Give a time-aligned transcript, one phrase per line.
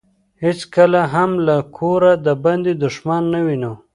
[0.43, 3.73] هیڅکله هم له کوره دباندې دښمن نه وينو.